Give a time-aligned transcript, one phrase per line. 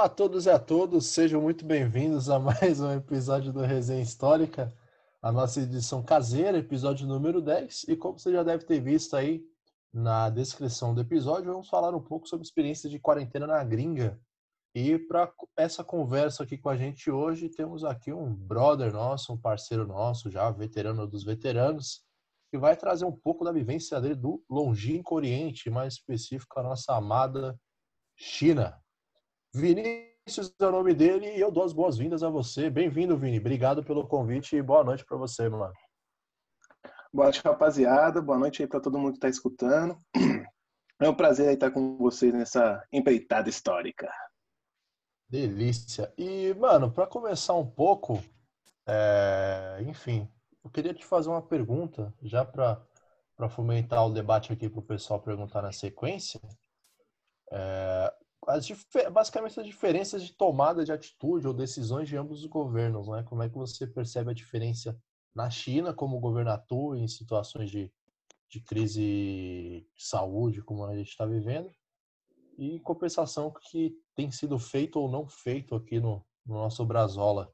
[0.00, 4.00] Olá a todos e a todos, sejam muito bem-vindos a mais um episódio do Resenha
[4.00, 4.74] Histórica,
[5.20, 7.84] a nossa edição caseira, episódio número 10.
[7.86, 9.44] E como você já deve ter visto aí
[9.92, 14.18] na descrição do episódio, vamos falar um pouco sobre experiências de quarentena na gringa.
[14.74, 19.38] E para essa conversa aqui com a gente hoje, temos aqui um brother nosso, um
[19.38, 22.00] parceiro nosso, já veterano dos veteranos,
[22.50, 26.96] que vai trazer um pouco da vivência dele do longínquo Oriente, mais específico a nossa
[26.96, 27.54] amada
[28.16, 28.79] China.
[29.52, 32.70] Vinícius é o nome dele e eu dou as boas-vindas a você.
[32.70, 33.40] Bem-vindo, Vini.
[33.40, 35.72] Obrigado pelo convite e boa noite para você, mano.
[37.12, 38.22] Boa noite, rapaziada.
[38.22, 39.98] Boa noite aí para todo mundo que está escutando.
[41.00, 44.08] É um prazer estar com vocês nessa empreitada histórica.
[45.28, 46.12] Delícia.
[46.16, 48.22] E, mano, para começar um pouco,
[48.86, 49.78] é...
[49.80, 50.30] enfim,
[50.62, 55.20] eu queria te fazer uma pergunta, já para fomentar o debate aqui para o pessoal
[55.20, 56.40] perguntar na sequência.
[57.50, 58.14] É,
[58.46, 58.68] as,
[59.12, 63.22] basicamente as diferenças de tomada de atitude ou decisões de ambos os governos, né?
[63.22, 64.98] Como é que você percebe a diferença
[65.34, 67.92] na China, como o governo atua em situações de,
[68.48, 71.70] de crise de saúde, como a gente está vivendo,
[72.58, 77.52] e em compensação que tem sido feito ou não feito aqui no, no nosso Brasola.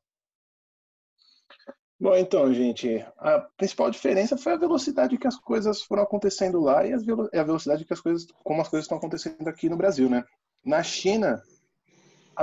[1.99, 6.87] Bom, então, gente, a principal diferença foi a velocidade que as coisas foram acontecendo lá
[6.87, 10.23] e a velocidade que as coisas, como as coisas estão acontecendo aqui no Brasil, né?
[10.67, 11.41] Na China,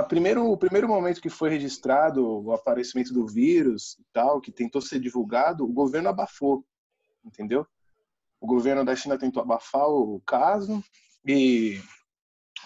[0.08, 4.80] primeiro, o primeiro momento que foi registrado o aparecimento do vírus e tal, que tentou
[4.80, 6.64] ser divulgado, o governo abafou,
[7.22, 7.66] entendeu?
[8.40, 10.82] O governo da China tentou abafar o caso
[11.22, 11.78] e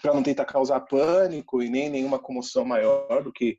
[0.00, 3.58] para não tentar causar pânico e nem nenhuma comoção maior do que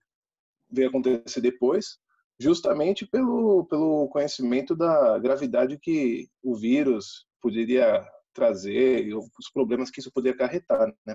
[0.71, 1.99] veio acontecer depois,
[2.39, 9.99] justamente pelo pelo conhecimento da gravidade que o vírus poderia trazer e os problemas que
[9.99, 11.13] isso poderia acarretar, né?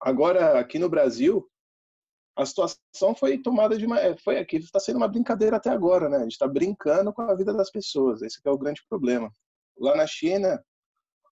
[0.00, 1.48] Agora, aqui no Brasil,
[2.36, 3.98] a situação foi tomada de uma.
[3.98, 6.18] É, foi aqui, está sendo uma brincadeira até agora, né?
[6.18, 8.22] A gente está brincando com a vida das pessoas.
[8.22, 9.32] Esse é o grande problema.
[9.76, 10.62] Lá na China,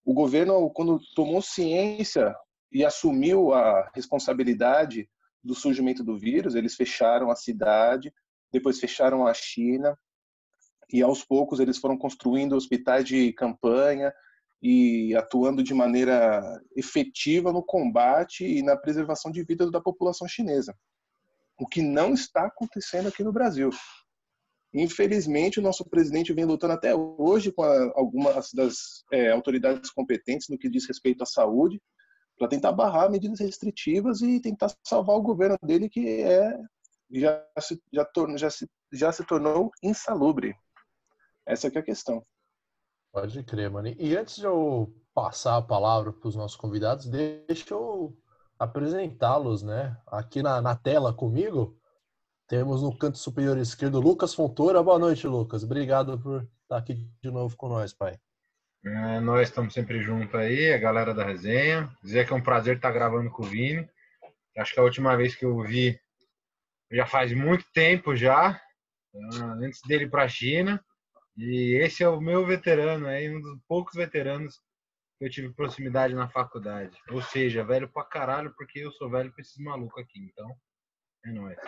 [0.04, 2.34] o governo, quando tomou ciência
[2.72, 5.08] e assumiu a responsabilidade
[5.42, 8.12] do surgimento do vírus, eles fecharam a cidade,
[8.52, 9.96] depois fecharam a China,
[10.92, 14.12] e aos poucos eles foram construindo hospitais de campanha,
[14.62, 20.74] e atuando de maneira efetiva no combate e na preservação de vida da população chinesa.
[21.58, 23.70] O que não está acontecendo aqui no Brasil.
[24.74, 30.48] Infelizmente, o nosso presidente vem lutando até hoje com a, algumas das é, autoridades competentes
[30.48, 31.80] no que diz respeito à saúde,
[32.38, 36.58] para tentar barrar medidas restritivas e tentar salvar o governo dele, que é
[37.10, 38.06] já se, já,
[38.36, 40.54] já se, já se tornou insalubre.
[41.46, 42.24] Essa é a questão.
[43.16, 43.88] Pode crer, mano.
[43.98, 48.14] E antes de eu passar a palavra para os nossos convidados, deixa eu
[48.58, 49.96] apresentá-los, né?
[50.06, 51.80] Aqui na, na tela comigo,
[52.46, 54.82] temos no canto superior esquerdo Lucas Fontoura.
[54.82, 55.64] Boa noite, Lucas.
[55.64, 58.20] Obrigado por estar aqui de novo com nós, pai.
[58.84, 61.90] É, nós estamos sempre juntos aí, a galera da resenha.
[62.02, 63.88] Dizer que é um prazer estar gravando com o Vini.
[64.58, 65.98] Acho que a última vez que eu vi
[66.92, 68.60] já faz muito tempo já,
[69.58, 70.84] antes dele para a China.
[71.36, 74.60] E esse é o meu veterano, é um dos poucos veteranos
[75.18, 76.96] que eu tive proximidade na faculdade.
[77.10, 80.18] Ou seja, velho pra caralho, porque eu sou velho pra esses malucos aqui.
[80.20, 80.54] Então,
[81.26, 81.58] é nóis.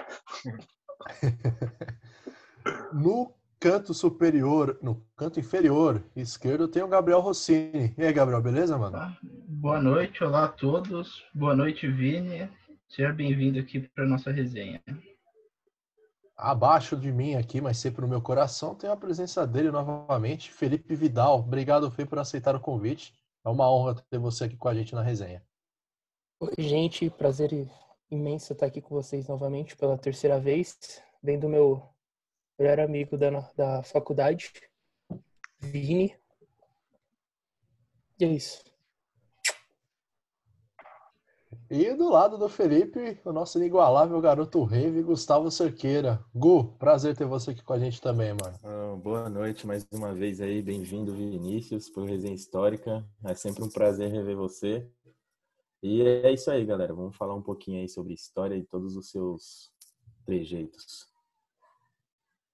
[2.92, 7.94] no canto superior, no canto inferior esquerdo, tem o Gabriel Rossini.
[7.98, 8.96] E aí, Gabriel, beleza, mano?
[8.96, 11.24] Ah, boa noite, olá a todos.
[11.34, 12.48] Boa noite, Vini.
[12.88, 14.80] Seja bem-vindo aqui para nossa resenha.
[16.40, 20.94] Abaixo de mim aqui, mas sempre no meu coração, tem a presença dele novamente, Felipe
[20.94, 21.40] Vidal.
[21.40, 23.12] Obrigado, Fê, por aceitar o convite.
[23.44, 25.42] É uma honra ter você aqui com a gente na resenha.
[26.38, 27.10] Oi, gente.
[27.10, 27.50] Prazer
[28.08, 31.02] imenso estar aqui com vocês novamente pela terceira vez.
[31.20, 31.82] Vem do meu
[32.56, 34.52] melhor amigo da, da faculdade,
[35.58, 36.16] Vini.
[38.20, 38.62] E é isso.
[41.70, 46.22] E do lado do Felipe, o nosso inigualável garoto rave, Gustavo Cerqueira.
[46.34, 48.58] Gu, prazer ter você aqui com a gente também, mano.
[48.62, 53.06] Ah, boa noite mais uma vez aí, bem-vindo Vinícius para o Resenha Histórica.
[53.24, 54.90] É sempre um prazer rever você.
[55.82, 56.94] E é isso aí, galera.
[56.94, 59.70] Vamos falar um pouquinho aí sobre história e todos os seus
[60.24, 61.06] trejeitos.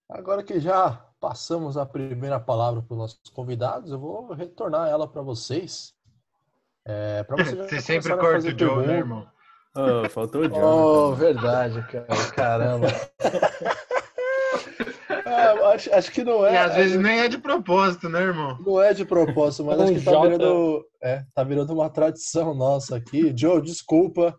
[0.09, 5.07] Agora que já passamos a primeira palavra para os nossos convidados, eu vou retornar ela
[5.07, 5.94] para vocês.
[6.85, 9.27] É, pra você, você sempre corta o Joe, né, irmão?
[9.75, 10.61] Oh, faltou o Joe.
[10.61, 12.07] Oh, né, verdade, cara.
[12.33, 12.87] Caramba.
[15.25, 16.53] ah, acho, acho, que não é.
[16.53, 18.57] E às vezes nem é de propósito, né, irmão?
[18.65, 22.95] Não é de propósito, mas acho que tá virando, é, tá virando uma tradição nossa
[22.95, 23.33] aqui.
[23.35, 24.37] Joe, desculpa.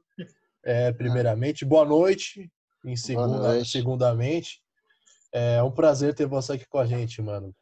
[0.64, 1.64] é, primeiramente.
[1.64, 2.50] Boa noite,
[2.84, 3.68] em segunda, noite.
[3.68, 4.60] segundamente.
[5.32, 7.54] É um prazer ter você aqui com a gente, mano.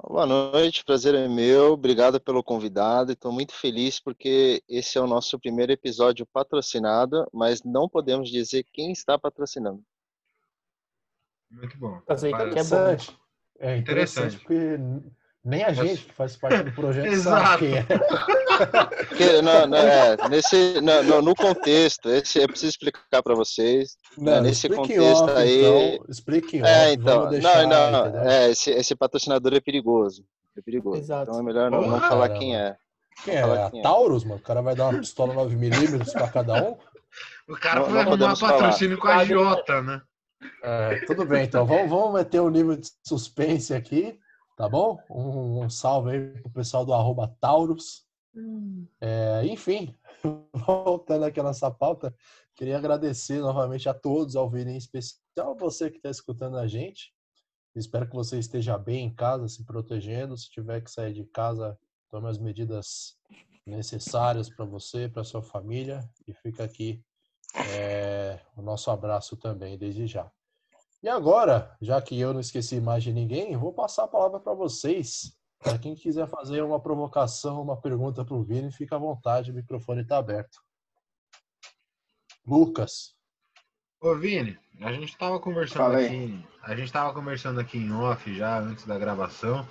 [0.00, 1.72] Boa noite, prazer é meu.
[1.72, 3.10] Obrigado pelo convidado.
[3.10, 8.64] Estou muito feliz porque esse é o nosso primeiro episódio patrocinado, mas não podemos dizer
[8.72, 9.82] quem está patrocinando.
[11.50, 12.00] Muito bom.
[12.06, 12.48] Fazer que é bom.
[12.48, 13.18] Interessante.
[13.58, 14.38] É interessante, Interessante.
[14.38, 14.78] porque
[15.48, 17.46] nem a gente que faz parte do projeto Exato.
[17.46, 17.86] sabe quem é.
[19.42, 23.96] Não, não, é, nesse, não, não, no contexto, esse, eu preciso explicar para vocês.
[24.16, 25.64] Não, nesse explique em contexto off, aí-
[25.94, 26.04] então.
[26.08, 26.70] Explique em off.
[26.70, 28.28] É, então, deixar, não, não, entendeu?
[28.28, 30.24] é, esse, esse patrocinador é perigoso.
[30.56, 31.00] É perigoso.
[31.00, 31.30] Exato.
[31.30, 32.76] Então é melhor não, não falar quem é.
[33.24, 33.42] Quem é?
[33.42, 33.82] A quem é.
[33.82, 34.40] Taurus, mano?
[34.40, 36.76] O cara vai dar uma pistola 9mm pra cada um?
[37.48, 38.52] O cara Não- foi não arrumar podemos falar.
[38.54, 40.00] patrocínio com a Jota, né?
[40.62, 41.64] É, tudo bem, então.
[41.64, 44.18] Vamos, vamos meter um nível de suspense aqui,
[44.58, 44.98] tá bom?
[45.08, 48.04] Um, um salve aí pro pessoal do arroba Taurus.
[49.00, 49.94] É, enfim,
[50.52, 52.12] voltando aqui à nossa pauta,
[52.56, 57.14] queria agradecer novamente a todos, ao vir em especial você que está escutando a gente.
[57.72, 60.36] Espero que você esteja bem em casa, se protegendo.
[60.36, 61.78] Se tiver que sair de casa,
[62.10, 63.16] tome as medidas
[63.64, 66.00] necessárias para você, para sua família.
[66.26, 67.00] E fica aqui
[67.54, 70.28] é, o nosso abraço também, desde já.
[71.02, 74.52] E agora, já que eu não esqueci mais de ninguém, vou passar a palavra para
[74.52, 75.32] vocês.
[75.60, 79.54] Para quem quiser fazer uma provocação, uma pergunta para o Vini, fica à vontade, o
[79.54, 80.58] microfone está aberto.
[82.46, 83.14] Lucas.
[84.00, 86.06] Ô Vini, a gente tava conversando Fala aí.
[86.06, 89.66] aqui, a gente tava conversando aqui em off já antes da gravação,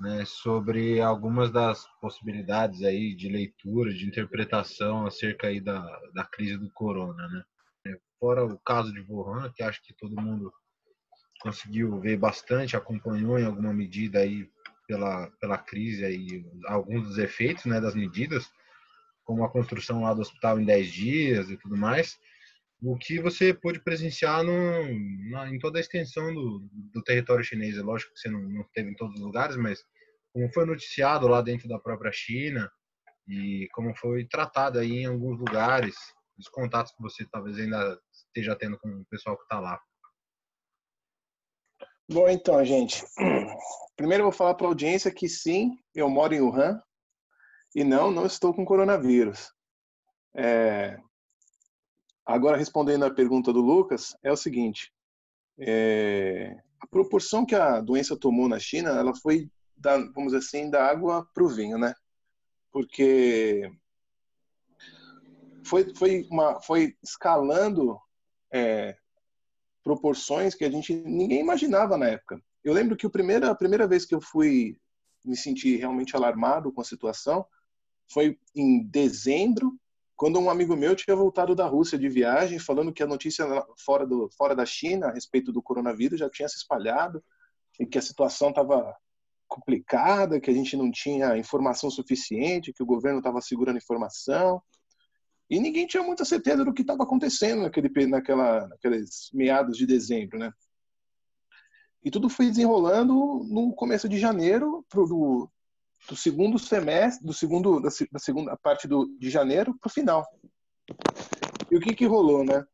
[0.00, 5.80] né, sobre algumas das possibilidades aí de leitura, de interpretação acerca aí da,
[6.14, 7.44] da crise do corona, né?
[8.24, 10.50] Fora o caso de Wuhan, que acho que todo mundo
[11.42, 14.48] conseguiu ver bastante, acompanhou em alguma medida aí
[14.88, 18.50] pela, pela crise aí alguns dos efeitos, né, das medidas,
[19.24, 22.18] como a construção lá do hospital em 10 dias e tudo mais
[22.82, 27.76] o que você pôde presenciar no, na, em toda a extensão do, do território chinês.
[27.76, 29.82] É lógico que você não, não teve em todos os lugares, mas
[30.32, 32.70] como foi noticiado lá dentro da própria China
[33.28, 35.94] e como foi tratado aí em alguns lugares,
[36.38, 37.98] os contatos que você talvez ainda
[38.34, 39.80] esteja tendo com o pessoal que está lá.
[42.08, 43.04] Bom, então, gente.
[43.96, 46.82] Primeiro eu vou falar para a audiência que sim, eu moro em Wuhan
[47.74, 49.52] e não, não estou com coronavírus.
[50.36, 50.98] É,
[52.26, 54.90] Agora, respondendo à pergunta do Lucas, é o seguinte:
[55.58, 60.70] é, a proporção que a doença tomou na China, ela foi, da, vamos dizer assim,
[60.70, 61.94] da água para o vinho, né?
[62.72, 63.70] Porque
[65.66, 68.00] foi, foi, uma, foi escalando
[68.54, 68.96] é,
[69.82, 72.40] proporções que a gente ninguém imaginava na época.
[72.62, 74.78] Eu lembro que o primeira, a primeira vez que eu fui
[75.24, 77.44] me sentir realmente alarmado com a situação
[78.12, 79.76] foi em dezembro
[80.14, 83.44] quando um amigo meu tinha voltado da Rússia de viagem, falando que a notícia
[83.84, 87.22] fora, do, fora da China a respeito do coronavírus já tinha se espalhado
[87.80, 88.96] e que a situação estava
[89.48, 94.62] complicada, que a gente não tinha informação suficiente, que o governo estava segurando informação.
[95.54, 100.36] E ninguém tinha muita certeza do que estava acontecendo naquele, naquela, naqueles meados de dezembro,
[100.36, 100.52] né?
[102.04, 103.14] E tudo foi desenrolando
[103.48, 105.48] no começo de janeiro, pro, do,
[106.08, 110.26] do segundo semestre, do segundo, da, da segunda parte do, de janeiro para o final.
[111.70, 112.64] E o que que rolou, né?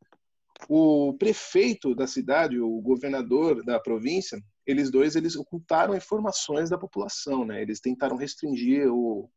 [0.67, 7.45] O prefeito da cidade, o governador da província, eles dois eles ocultaram informações da população,
[7.45, 7.61] né?
[7.61, 9.31] Eles tentaram restringir o,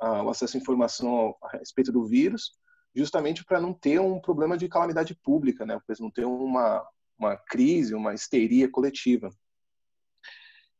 [0.00, 2.52] o acesso à informação a respeito do vírus,
[2.94, 5.80] justamente para não ter um problema de calamidade pública, né?
[5.86, 6.84] Para não ter uma
[7.20, 9.30] uma crise, uma histeria coletiva.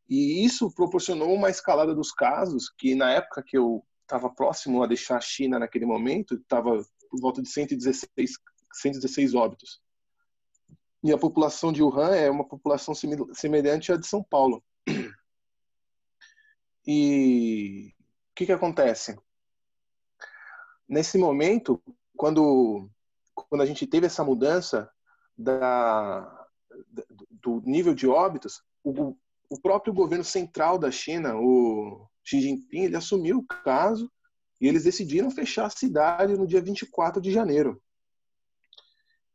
[0.08, 4.86] E isso proporcionou uma escalada dos casos que, na época que eu estava próximo a
[4.86, 8.32] deixar a China naquele momento, estava por volta de 116,
[8.72, 9.80] 116 óbitos.
[11.04, 14.64] E a população de Wuhan é uma população semelhante à de São Paulo.
[16.86, 17.94] E
[18.40, 19.18] que, que acontece?
[20.88, 21.80] Nesse momento,
[22.16, 22.88] quando,
[23.34, 24.90] quando a gente teve essa mudança
[25.36, 26.48] da,
[27.30, 29.14] do nível de óbitos, o,
[29.50, 34.10] o próprio governo central da China, o Xi Jinping, ele assumiu o caso
[34.58, 37.80] e eles decidiram fechar a cidade no dia 24 de janeiro.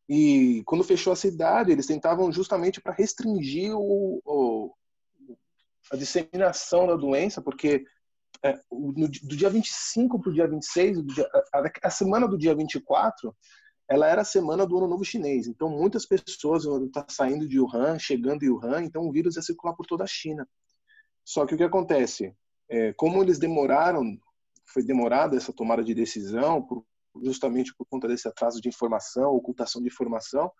[0.09, 4.73] E quando fechou a cidade, eles tentavam justamente para restringir o, o,
[5.91, 7.85] a disseminação da doença, porque
[8.43, 12.55] é, no, do dia 25 para o dia 26, dia, a, a semana do dia
[12.55, 13.35] 24,
[13.87, 15.47] ela era a semana do Ano Novo Chinês.
[15.47, 19.41] Então, muitas pessoas estão tá saindo de Wuhan, chegando em Wuhan, então o vírus ia
[19.41, 20.47] circular por toda a China.
[21.23, 22.35] Só que o que acontece?
[22.69, 24.17] É, como eles demoraram,
[24.65, 26.83] foi demorada essa tomada de decisão por
[27.23, 30.51] justamente por conta desse atraso de informação, ocultação de informação,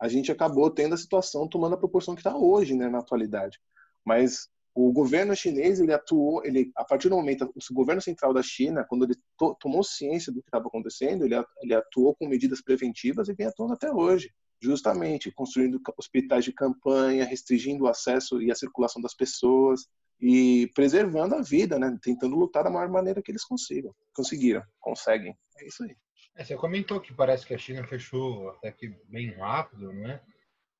[0.00, 3.60] a gente acabou tendo a situação tomando a proporção que está hoje, né, na atualidade.
[4.04, 4.48] Mas
[4.80, 8.84] o governo chinês ele atuou, ele a partir do momento o governo central da China,
[8.88, 13.28] quando ele to, tomou ciência do que estava acontecendo, ele, ele atuou com medidas preventivas
[13.28, 14.32] e vem atuando até hoje,
[14.62, 19.88] justamente construindo hospitais de campanha, restringindo o acesso e a circulação das pessoas
[20.20, 25.36] e preservando a vida, né, tentando lutar da maior maneira que eles consigam, conseguiram, conseguem.
[25.58, 25.96] É isso aí.
[26.36, 30.20] É, você comentou que parece que a China fechou até que bem rápido, né?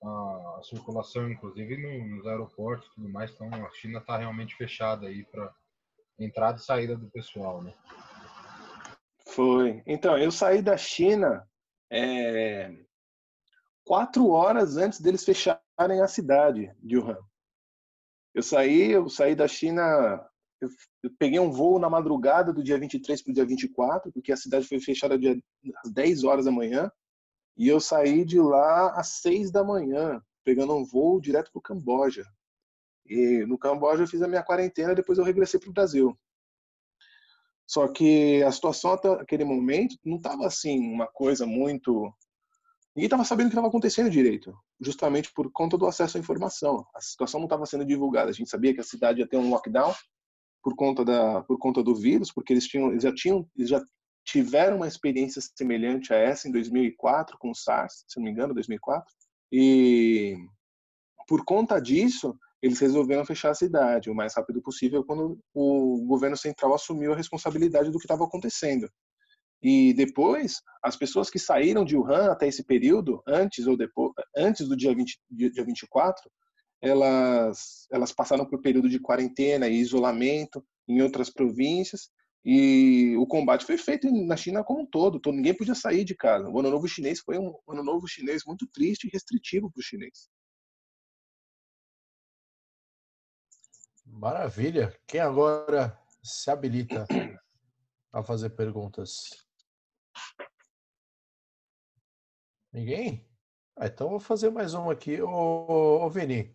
[0.03, 1.77] A circulação, inclusive
[2.07, 3.31] nos aeroportos e tudo mais.
[3.33, 5.53] Então a China está realmente fechada aí para
[6.19, 7.73] entrada e saída do pessoal, né?
[9.27, 9.83] Foi.
[9.87, 11.47] Então, eu saí da China
[11.91, 12.75] é,
[13.85, 17.19] quatro horas antes deles fecharem a cidade de Wuhan.
[18.35, 19.83] Eu saí, eu saí da China,
[20.61, 20.69] eu,
[21.03, 24.37] eu peguei um voo na madrugada do dia 23 para o dia 24, porque a
[24.37, 25.39] cidade foi fechada dia,
[25.85, 26.91] às 10 horas da manhã.
[27.59, 31.63] E eu saí de lá às seis da manhã, pegando um voo direto para o
[31.63, 32.25] Camboja.
[33.05, 36.17] E no Camboja eu fiz a minha quarentena, depois eu regressei para o Brasil.
[37.67, 42.13] Só que a situação até aquele momento não estava assim, uma coisa muito.
[42.95, 46.87] Ninguém estava sabendo o que estava acontecendo direito, justamente por conta do acesso à informação.
[46.95, 48.31] A situação não estava sendo divulgada.
[48.31, 49.93] A gente sabia que a cidade ia ter um lockdown
[50.63, 53.85] por conta da por conta do vírus, porque eles tinham eles já tinham eles já
[54.29, 58.53] tiveram uma experiência semelhante a essa em 2004 com o SARS, se não me engano,
[58.53, 59.11] 2004.
[59.51, 60.37] E
[61.27, 66.37] por conta disso, eles resolveram fechar a cidade o mais rápido possível quando o governo
[66.37, 68.87] central assumiu a responsabilidade do que estava acontecendo.
[69.63, 74.69] E depois, as pessoas que saíram de Wuhan até esse período, antes ou depois, antes
[74.69, 76.31] do dia, 20, dia 24,
[76.83, 82.11] elas, elas passaram por período de quarentena e isolamento em outras províncias
[82.45, 86.15] e o combate foi feito na China como um todo, todo ninguém podia sair de
[86.15, 86.49] casa.
[86.49, 89.83] O Ano Novo Chinês foi um Ano Novo Chinês muito triste e restritivo para o
[89.83, 90.31] chinês.
[94.07, 94.99] Maravilha.
[95.07, 97.07] Quem agora se habilita
[98.13, 99.31] a fazer perguntas?
[102.73, 103.29] Ninguém?
[103.77, 105.21] Ah, então vou fazer mais uma aqui.
[105.21, 106.55] Ô, ô Vini,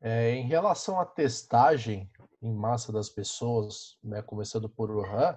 [0.00, 5.36] é, em relação à testagem, em massa das pessoas, né, começando por Wuhan,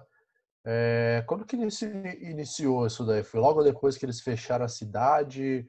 [0.64, 1.86] é, quando que inici,
[2.22, 3.24] iniciou isso daí?
[3.24, 5.68] Foi logo depois que eles fecharam a cidade?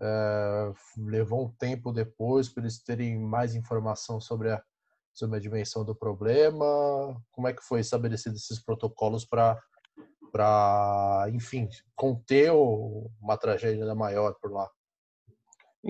[0.00, 4.62] É, levou um tempo depois para eles terem mais informação sobre a,
[5.14, 6.64] sobre a dimensão do problema?
[7.32, 9.60] Como é que foi estabelecido esses protocolos para,
[10.30, 14.70] para enfim, conter uma tragédia maior por lá?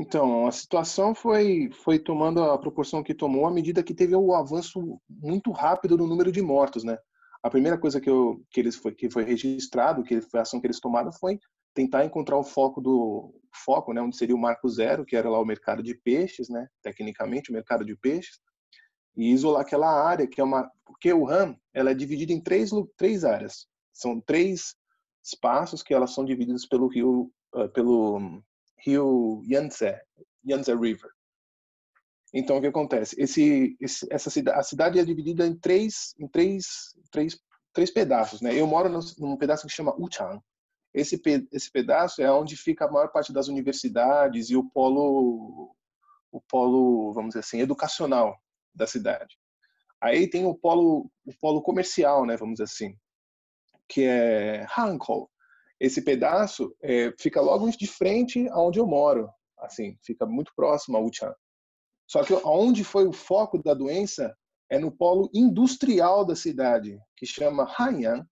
[0.01, 4.33] Então, a situação foi, foi tomando a proporção que tomou à medida que teve o
[4.33, 6.97] avanço muito rápido no número de mortos, né?
[7.43, 10.61] A primeira coisa que, eu, que, eles foi, que foi registrado, que foi a ação
[10.61, 11.41] que eles tomaram, foi
[11.75, 15.41] tentar encontrar o foco do foco, né, onde seria o marco zero, que era lá
[15.41, 18.39] o mercado de peixes, né, tecnicamente o mercado de peixes,
[19.17, 22.71] e isolar aquela área que é uma, porque o RAM, ela é dividida em três
[22.97, 24.77] três áreas, são três
[25.25, 28.41] espaços que elas são divididas pelo rio, uh, pelo
[28.85, 30.01] rio Yangtze,
[30.47, 31.11] Yangtze River.
[32.33, 33.17] Então o que acontece?
[33.19, 37.39] Esse, esse, essa cidade, a cidade é dividida em três, em três, três,
[37.73, 38.55] três pedaços, né?
[38.55, 40.41] Eu moro num, num pedaço que chama Uchang.
[40.93, 41.21] Esse,
[41.53, 45.75] esse pedaço é onde fica a maior parte das universidades e o polo,
[46.31, 48.37] o polo, vamos dizer assim, educacional
[48.75, 49.39] da cidade.
[50.01, 52.37] Aí tem o polo, o polo comercial, né?
[52.37, 52.97] Vamos dizer assim,
[53.89, 55.31] que é Hankou,
[55.81, 61.01] esse pedaço é, fica logo de frente aonde eu moro, assim, fica muito próximo a
[61.01, 61.35] Wuhan.
[62.07, 64.35] Só que onde foi o foco da doença
[64.71, 68.27] é no polo industrial da cidade, que chama Haiyan,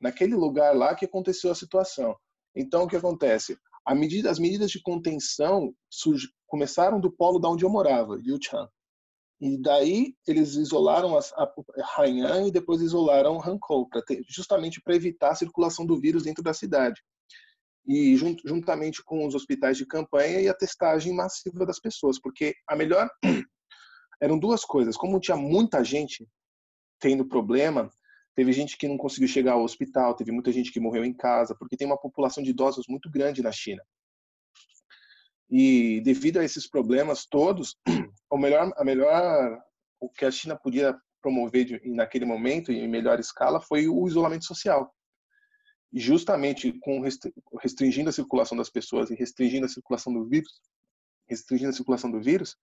[0.00, 2.16] naquele lugar lá que aconteceu a situação.
[2.54, 3.56] Então, o que acontece?
[3.94, 8.68] Medida, as medidas de contenção surg, começaram do polo da onde eu morava, Yuchan.
[9.40, 11.54] E daí eles isolaram a, a
[11.96, 16.52] Hainan e depois isolaram Hankou, ter, justamente para evitar a circulação do vírus dentro da
[16.52, 17.00] cidade.
[17.86, 22.54] E junt, juntamente com os hospitais de campanha e a testagem massiva das pessoas, porque
[22.68, 23.08] a melhor
[24.20, 24.94] eram duas coisas.
[24.94, 26.28] Como tinha muita gente
[27.00, 27.90] tendo problema,
[28.36, 31.56] teve gente que não conseguiu chegar ao hospital, teve muita gente que morreu em casa,
[31.58, 33.82] porque tem uma população de idosos muito grande na China.
[35.50, 37.76] E devido a esses problemas todos,
[38.30, 39.60] o melhor, a melhor,
[39.98, 44.44] o que a China podia promover de, naquele momento em melhor escala foi o isolamento
[44.44, 44.94] social.
[45.92, 47.02] E justamente com
[47.60, 50.60] restringindo a circulação das pessoas e restringindo a circulação do vírus,
[51.28, 52.56] restringindo a circulação do vírus,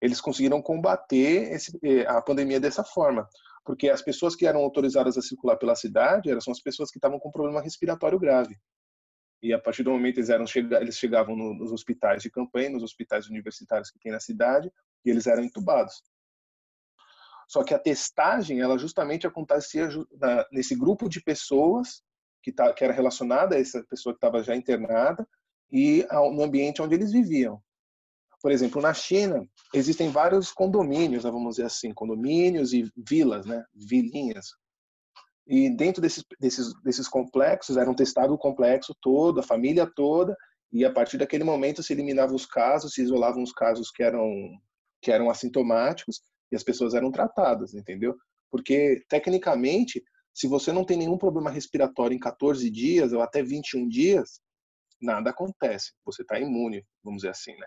[0.00, 3.28] eles conseguiram combater esse, eh, a pandemia dessa forma.
[3.64, 7.20] Porque as pessoas que eram autorizadas a circular pela cidade eram as pessoas que estavam
[7.20, 8.58] com problema respiratório grave.
[9.42, 10.44] E a partir do momento eles, eram,
[10.80, 14.72] eles chegavam nos hospitais de campanha, nos hospitais universitários que tem na cidade,
[15.04, 16.02] e eles eram entubados.
[17.48, 19.88] Só que a testagem, ela justamente acontecia
[20.50, 22.02] nesse grupo de pessoas
[22.42, 25.28] que, tá, que era relacionada a essa pessoa que estava já internada
[25.70, 27.60] e no ambiente onde eles viviam.
[28.40, 33.64] Por exemplo, na China, existem vários condomínios, né, vamos dizer assim, condomínios e vilas, né,
[33.74, 34.46] vilinhas,
[35.46, 40.36] e dentro desses, desses, desses complexos, era um testado o complexo todo, a família toda,
[40.72, 44.30] e a partir daquele momento se eliminavam os casos, se isolavam os casos que eram,
[45.02, 48.16] que eram assintomáticos, e as pessoas eram tratadas, entendeu?
[48.50, 50.02] Porque, tecnicamente,
[50.34, 54.40] se você não tem nenhum problema respiratório em 14 dias ou até 21 dias,
[55.00, 55.92] nada acontece.
[56.04, 57.66] Você está imune, vamos dizer assim, né?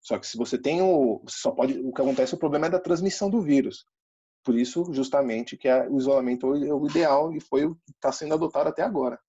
[0.00, 2.80] Só que se você tem o, só pode, o que acontece, o problema é da
[2.80, 3.84] transmissão do vírus.
[4.48, 8.10] Por isso, justamente, que é o isolamento é o ideal e foi o que está
[8.10, 9.20] sendo adotado até agora.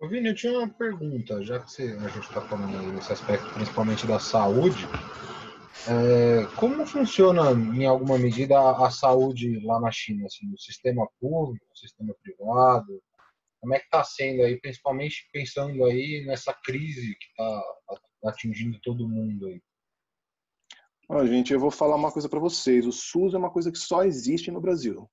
[0.00, 3.48] Ô Vini, eu tinha uma pergunta, já que você, a gente está falando nesse aspecto
[3.54, 4.84] principalmente da saúde.
[5.86, 10.26] É, como funciona, em alguma medida, a, a saúde lá na China?
[10.26, 13.00] Assim, o sistema público, o sistema privado?
[13.60, 17.62] Como é que está sendo aí, principalmente pensando aí nessa crise que está
[18.24, 19.62] atingindo todo mundo aí?
[21.24, 22.86] Gente, eu vou falar uma coisa para vocês.
[22.86, 25.08] O SUS é uma coisa que só existe no Brasil.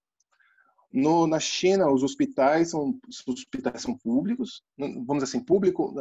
[0.91, 5.93] No, na China, os hospitais são, os hospitais são públicos, vamos dizer assim, público.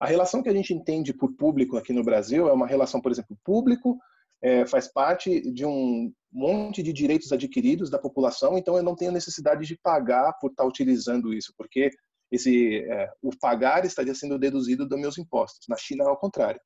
[0.00, 3.10] A relação que a gente entende por público aqui no Brasil é uma relação, por
[3.10, 3.98] exemplo, público
[4.44, 9.10] é, faz parte de um monte de direitos adquiridos da população, então eu não tenho
[9.10, 11.88] necessidade de pagar por estar utilizando isso, porque
[12.30, 15.66] esse é, o pagar estaria sendo deduzido dos meus impostos.
[15.66, 16.60] Na China é ao contrário.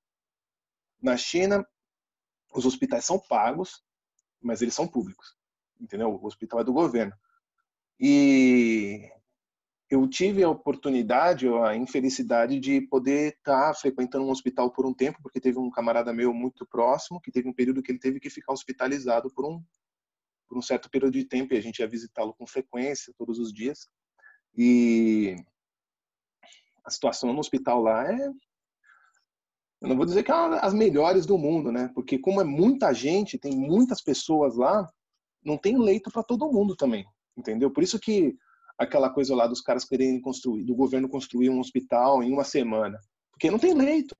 [1.00, 1.64] Na China,
[2.54, 3.82] os hospitais são pagos,
[4.40, 5.36] mas eles são públicos,
[5.80, 6.10] entendeu?
[6.10, 7.12] O hospital é do governo.
[8.00, 9.10] E
[9.90, 15.18] eu tive a oportunidade, a infelicidade de poder estar frequentando um hospital por um tempo,
[15.22, 18.30] porque teve um camarada meu muito próximo que teve um período que ele teve que
[18.30, 19.62] ficar hospitalizado por um
[20.48, 23.52] por um certo período de tempo e a gente ia visitá-lo com frequência, todos os
[23.52, 23.86] dias.
[24.56, 25.36] E
[26.82, 28.30] a situação no hospital lá é
[29.80, 31.90] eu não vou dizer que é as melhores do mundo, né?
[31.94, 34.88] Porque como é muita gente, tem muitas pessoas lá,
[35.44, 37.70] não tem leito para todo mundo também, entendeu?
[37.70, 38.36] Por isso que
[38.76, 42.98] aquela coisa lá dos caras querendo construir, do governo construir um hospital em uma semana,
[43.30, 44.14] porque não tem leito.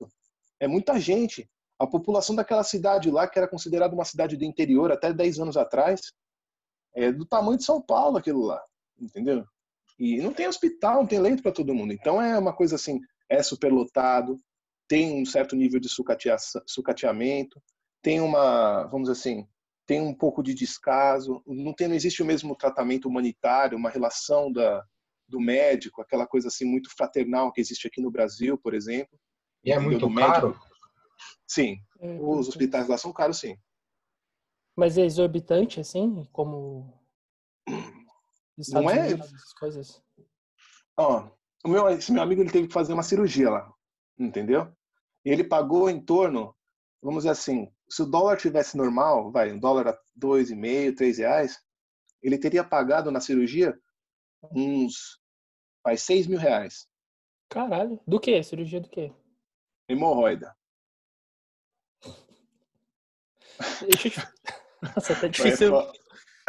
[0.59, 1.49] É muita gente.
[1.77, 5.55] A população daquela cidade lá, que era considerada uma cidade do interior até 10 anos
[5.55, 6.01] atrás,
[6.93, 8.61] é do tamanho de São Paulo aquilo lá,
[8.99, 9.45] entendeu?
[9.97, 11.93] E não tem hospital, não tem leito para todo mundo.
[11.93, 14.37] Então é uma coisa assim, é superlotado,
[14.89, 15.87] tem um certo nível de
[16.65, 17.61] sucateamento,
[18.01, 19.47] tem uma, vamos dizer assim,
[19.85, 24.51] tem um pouco de descaso, não, tem, não existe o mesmo tratamento humanitário, uma relação
[24.51, 24.83] da,
[25.27, 29.17] do médico, aquela coisa assim muito fraternal que existe aqui no Brasil, por exemplo.
[29.63, 30.59] E é muito caro?
[31.47, 33.55] Sim, é, os hospitais lá são caros, sim.
[34.75, 36.93] Mas é exorbitante, assim, como
[38.57, 39.07] Estados não é?
[39.07, 40.01] Unidos, coisas?
[40.97, 41.29] Ó,
[41.63, 43.71] o meu, esse meu amigo ele teve que fazer uma cirurgia lá,
[44.17, 44.73] entendeu?
[45.31, 46.55] Ele pagou em torno,
[47.01, 50.95] vamos dizer assim, se o dólar tivesse normal, vai, um dólar a dois e meio,
[50.95, 51.59] três reais,
[52.21, 53.77] ele teria pagado na cirurgia
[54.55, 55.19] uns,
[55.83, 56.87] vai, seis mil reais.
[57.49, 58.41] Caralho, do que?
[58.43, 59.11] Cirurgia do que?
[59.87, 60.55] Hemorroida.
[63.81, 64.13] Deixa eu...
[64.95, 65.73] Nossa, tá difícil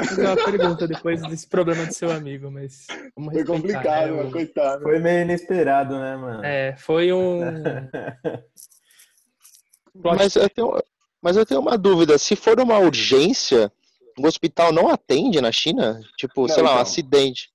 [0.04, 4.30] fazer uma pergunta depois desse problema do seu amigo, mas Foi complicado, né?
[4.30, 4.82] coitado.
[4.82, 6.44] Foi meio inesperado, né, mano?
[6.44, 7.40] É, foi um...
[9.94, 10.82] mas, eu tenho,
[11.22, 13.72] mas eu tenho uma dúvida, se for uma urgência,
[14.18, 16.00] o hospital não atende na China?
[16.16, 16.82] Tipo, não, sei lá, um então.
[16.82, 17.50] acidente.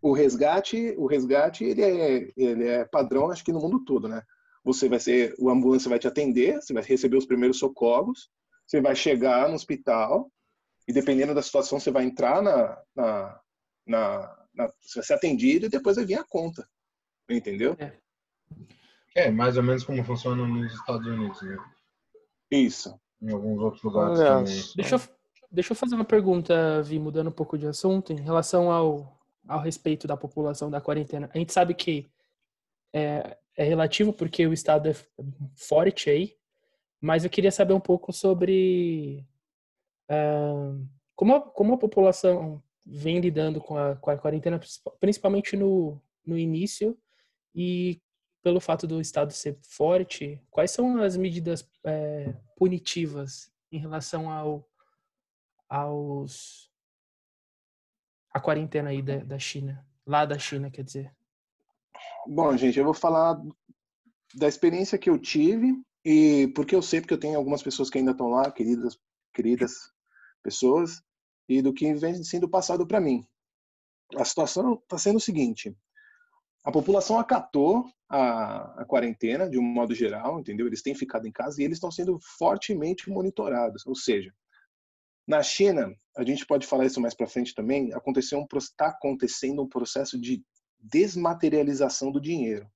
[0.00, 4.22] O resgate, o resgate ele é, ele é padrão, acho que no mundo todo, né?
[4.62, 8.28] Você vai ser, o ambulância vai te atender, você vai receber os primeiros socorros,
[8.66, 10.30] você vai chegar no hospital,
[10.86, 13.40] e dependendo da situação você vai entrar na, na,
[13.86, 16.68] na, na você vai ser atendido e depois vai vir a conta,
[17.28, 17.76] entendeu?
[17.78, 17.92] É.
[19.14, 21.56] é mais ou menos como funciona nos Estados Unidos, né?
[22.50, 22.98] Isso.
[23.20, 24.62] Em alguns outros lugares também.
[24.76, 25.00] Deixa eu,
[25.50, 29.18] deixa eu fazer uma pergunta, Vi, mudando um pouco de assunto, em relação ao,
[29.48, 31.30] ao respeito da população da quarentena.
[31.32, 32.10] A gente sabe que
[32.92, 34.94] é, é relativo porque o estado é
[35.56, 36.36] forte aí,
[37.00, 39.26] mas eu queria saber um pouco sobre
[41.14, 44.60] como, a, como a população vem lidando com a, com a quarentena,
[45.00, 46.98] principalmente no, no início,
[47.54, 48.00] e
[48.42, 54.68] pelo fato do Estado ser forte, quais são as medidas é, punitivas em relação ao,
[55.68, 56.70] aos
[58.30, 61.14] a quarentena aí da, da China, lá da China, quer dizer?
[62.26, 63.40] Bom, gente, eu vou falar
[64.34, 65.72] da experiência que eu tive
[66.04, 68.98] e porque eu sei porque eu tenho algumas pessoas que ainda estão lá, queridas,
[69.32, 69.93] queridas
[70.44, 71.02] pessoas,
[71.48, 73.26] e do que vem sendo passado para mim.
[74.16, 75.76] A situação está sendo o seguinte:
[76.64, 80.66] a população acatou a, a, quarentena de um modo geral, entendeu?
[80.66, 83.86] Eles têm ficado em casa e eles estão sendo fortemente monitorados.
[83.86, 84.32] Ou seja,
[85.26, 89.62] na China, a gente pode falar isso mais para frente também, aconteceu um está acontecendo
[89.62, 90.44] um processo de
[90.78, 92.70] desmaterialização do dinheiro.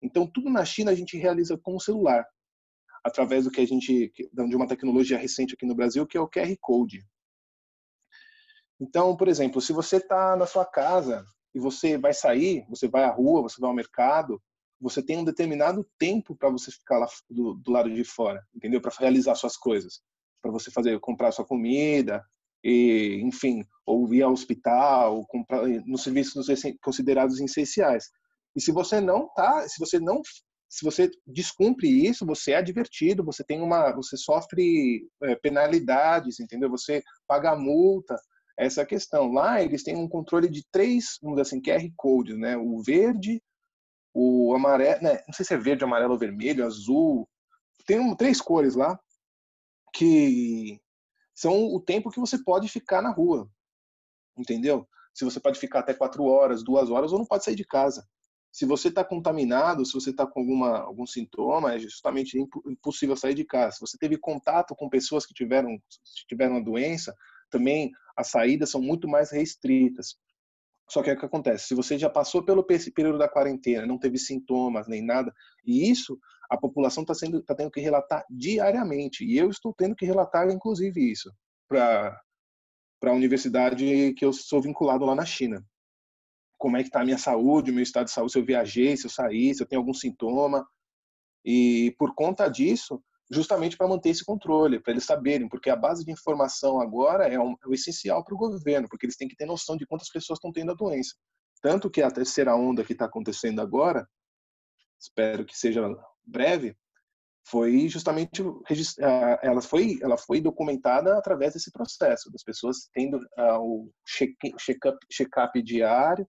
[0.00, 2.26] Então, tudo na China a gente realiza com o celular,
[3.04, 6.28] através do que a gente de uma tecnologia recente aqui no Brasil, que é o
[6.28, 7.04] QR Code.
[8.80, 13.04] Então, por exemplo, se você está na sua casa e você vai sair, você vai
[13.04, 14.40] à rua, você vai ao mercado,
[14.80, 18.80] você tem um determinado tempo para você ficar lá do, do, lado de fora, entendeu?
[18.80, 20.00] Para realizar suas coisas,
[20.40, 22.24] para você fazer comprar sua comida
[22.64, 26.46] e, enfim, ou ir ao hospital, comprar nos serviços
[26.82, 28.10] considerados essenciais.
[28.56, 30.20] E se você não tá, se você não
[30.72, 36.70] se você descumpre isso, você é advertido, você tem uma, você sofre é, penalidades, entendeu?
[36.70, 38.16] Você paga multa,
[38.56, 39.30] essa é questão.
[39.30, 42.56] Lá eles têm um controle de três, vamos dizer assim, QR codes, né?
[42.56, 43.42] O verde,
[44.14, 45.22] o amarelo, né?
[45.26, 47.28] não sei se é verde, amarelo, vermelho, azul.
[47.86, 48.98] Tem um, três cores lá
[49.92, 50.80] que
[51.34, 53.46] são o tempo que você pode ficar na rua,
[54.38, 54.88] entendeu?
[55.12, 58.08] Se você pode ficar até quatro horas, duas horas, ou não pode sair de casa.
[58.52, 63.34] Se você está contaminado, se você está com alguma, algum sintoma, é justamente impossível sair
[63.34, 63.76] de casa.
[63.76, 65.82] Se você teve contato com pessoas que tiveram,
[66.28, 67.14] tiveram a doença,
[67.50, 70.16] também as saídas são muito mais restritas.
[70.90, 71.68] Só que é o que acontece?
[71.68, 75.32] Se você já passou pelo período da quarentena, não teve sintomas nem nada,
[75.64, 76.18] e isso
[76.50, 77.14] a população está
[77.46, 81.32] tá tendo que relatar diariamente, e eu estou tendo que relatar inclusive isso
[81.66, 82.20] para
[83.04, 85.64] a universidade que eu sou vinculado lá na China.
[86.62, 88.96] Como é que está a minha saúde, o meu estado de saúde, se eu viajei,
[88.96, 90.64] se eu saí, se eu tenho algum sintoma.
[91.44, 96.04] E por conta disso, justamente para manter esse controle, para eles saberem, porque a base
[96.04, 99.34] de informação agora é, um, é o essencial para o governo, porque eles têm que
[99.34, 101.16] ter noção de quantas pessoas estão tendo a doença.
[101.60, 104.06] Tanto que a terceira onda que está acontecendo agora,
[105.00, 105.82] espero que seja
[106.24, 106.76] breve,
[107.44, 108.40] foi justamente
[109.42, 114.78] ela foi ela foi documentada através desse processo das pessoas tendo uh, o check-up check
[115.10, 116.24] check diário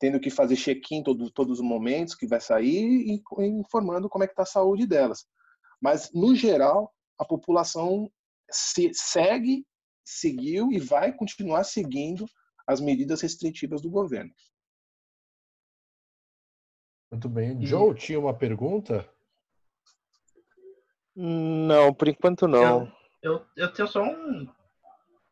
[0.00, 4.26] tendo que fazer check-in todo, todos os momentos que vai sair e informando como é
[4.26, 5.24] que está a saúde delas
[5.80, 8.12] mas, no geral, a população
[8.50, 9.66] se segue,
[10.04, 12.26] seguiu e vai continuar seguindo
[12.66, 14.32] as medidas restritivas do governo.
[17.10, 17.64] Muito bem.
[17.64, 19.08] Joe, tinha uma pergunta?
[21.16, 22.92] Não, por enquanto não.
[23.22, 24.48] Eu, eu, eu tenho só um.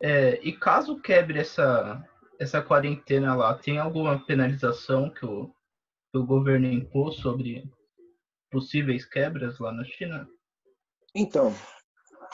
[0.00, 2.04] É, e caso quebre essa,
[2.38, 5.48] essa quarentena lá, tem alguma penalização que o,
[6.11, 7.68] que o governo impôs sobre
[8.51, 10.29] possíveis quebras lá na China?
[11.14, 11.53] Então,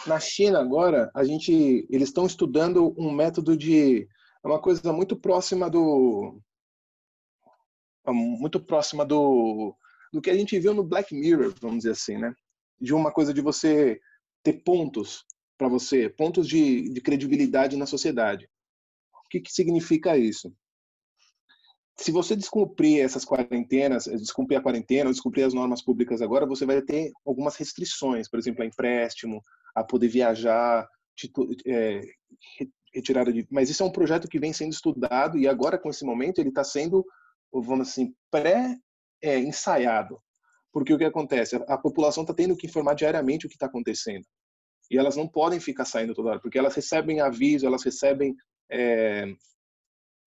[0.07, 4.09] na China agora, a gente, eles estão estudando um método de
[4.45, 6.39] é uma coisa muito próxima do
[8.07, 9.75] muito próxima do
[10.13, 12.35] do que a gente viu no Black Mirror, vamos dizer assim, né?
[12.79, 14.01] De uma coisa de você
[14.43, 15.25] ter pontos
[15.57, 18.49] para você, pontos de, de credibilidade na sociedade.
[19.35, 20.55] Que, que significa isso?
[21.97, 26.83] se você descumprir essas quarentenas, descumprir a quarentena, descumprir as normas públicas agora, você vai
[26.83, 29.41] ter algumas restrições, por exemplo, a empréstimo,
[29.75, 30.89] a poder viajar,
[31.67, 32.01] é,
[32.93, 33.47] retirada de.
[33.51, 36.49] Mas isso é um projeto que vem sendo estudado e agora, com esse momento, ele
[36.49, 37.05] está sendo,
[37.53, 40.15] vamos assim, pré-ensaiado.
[40.15, 40.19] É,
[40.73, 41.57] Porque o que acontece?
[41.69, 44.25] A população está tendo que informar diariamente o que está acontecendo.
[44.91, 48.35] E elas não podem ficar saindo toda hora, porque elas recebem aviso, elas recebem
[48.71, 49.25] é,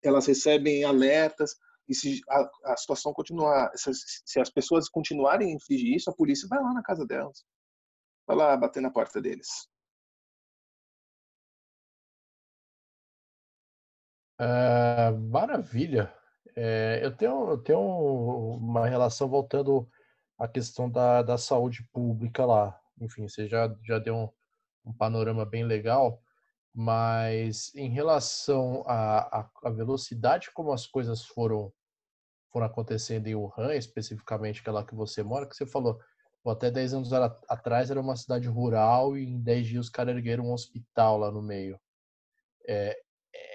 [0.03, 1.57] elas recebem alertas
[1.89, 3.91] e se a, a situação continuar, se,
[4.25, 7.45] se, as pessoas continuarem a infligir isso, a polícia vai lá na casa delas,
[8.27, 9.69] vai lá bater na porta deles.
[14.39, 16.13] É, maravilha.
[16.57, 19.89] É, eu, tenho, eu tenho uma relação voltando
[20.39, 22.79] à questão da, da saúde pública lá.
[23.01, 24.29] Enfim, você já, já deu um,
[24.85, 26.23] um panorama bem legal.
[26.75, 31.73] Mas em relação à, à velocidade como as coisas foram
[32.51, 35.99] foram acontecendo em Wuhan, especificamente aquela que você mora, que você falou,
[36.45, 37.13] até 10 anos
[37.49, 41.31] atrás era uma cidade rural e em 10 dias os caras ergueram um hospital lá
[41.31, 41.81] no meio.
[42.69, 42.95] É,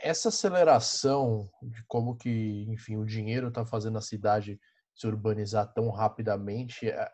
[0.01, 4.59] essa aceleração de como que, enfim, o dinheiro está fazendo a cidade
[4.95, 7.11] se urbanizar tão rapidamente, é,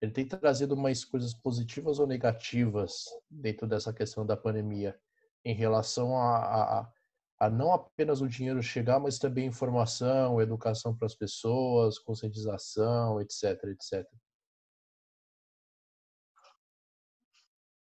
[0.00, 4.98] ele tem trazido mais coisas positivas ou negativas dentro dessa questão da pandemia
[5.44, 6.92] em relação a, a,
[7.40, 13.64] a não apenas o dinheiro chegar, mas também informação, educação para as pessoas, conscientização, etc,
[13.64, 14.06] etc.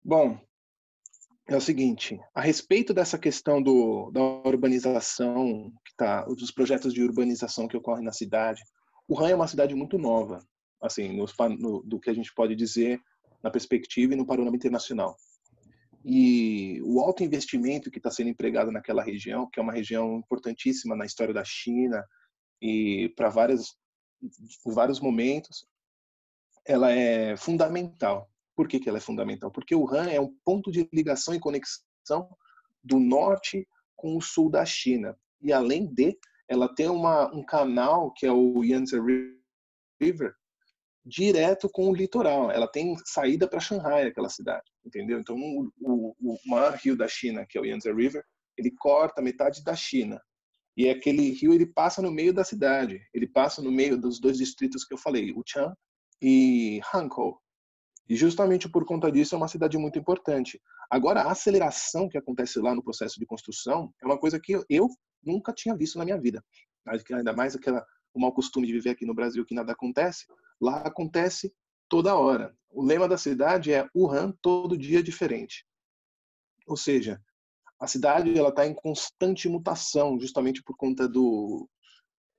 [0.03, 0.37] Bom,
[1.47, 7.03] é o seguinte, a respeito dessa questão do, da urbanização, que tá, dos projetos de
[7.03, 8.61] urbanização que ocorrem na cidade,
[9.07, 10.39] o Han é uma cidade muito nova,
[10.81, 11.25] assim, no,
[11.57, 12.99] no, do que a gente pode dizer
[13.43, 15.17] na perspectiva e no panorama internacional.
[16.03, 20.95] E o alto investimento que está sendo empregado naquela região, que é uma região importantíssima
[20.95, 22.03] na história da China
[22.61, 23.75] e para vários,
[24.65, 25.65] vários momentos,
[26.65, 28.29] ela é fundamental.
[28.55, 29.51] Por que, que ela é fundamental?
[29.51, 32.29] Porque o Han é um ponto de ligação e conexão
[32.83, 35.17] do norte com o sul da China.
[35.41, 38.99] E além de, ela tem uma, um canal que é o Yangtze
[39.99, 40.35] River,
[41.05, 42.49] direto com o litoral.
[42.51, 45.19] Ela tem saída para Shanghai, aquela cidade, entendeu?
[45.19, 45.35] Então,
[45.79, 48.23] o, o, maior rio da China, que é o Yangtze River,
[48.57, 50.21] ele corta metade da China.
[50.75, 53.01] E aquele rio ele passa no meio da cidade.
[53.13, 55.73] Ele passa no meio dos dois distritos que eu falei, Wuchang
[56.21, 57.39] e Hankou.
[58.09, 60.59] E justamente por conta disso é uma cidade muito importante.
[60.89, 64.87] Agora, a aceleração que acontece lá no processo de construção é uma coisa que eu
[65.23, 66.43] nunca tinha visto na minha vida.
[67.11, 70.25] Ainda mais aquela o mau costume de viver aqui no Brasil que nada acontece.
[70.61, 71.53] Lá acontece
[71.89, 72.55] toda hora.
[72.69, 75.65] O lema da cidade é Wuhan todo dia diferente.
[76.67, 77.21] Ou seja,
[77.79, 81.69] a cidade ela está em constante mutação, justamente por conta do,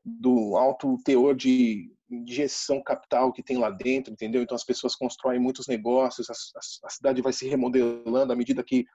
[0.04, 4.42] do alto teor de injeção capital que tem lá dentro, entendeu?
[4.42, 8.64] Então as pessoas constroem muitos negócios, a, a, a cidade vai se remodelando à medida
[8.64, 8.86] que